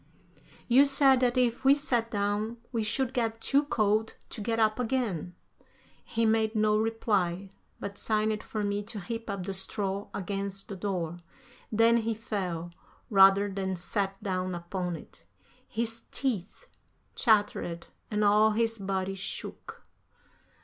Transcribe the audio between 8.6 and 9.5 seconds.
me to heap up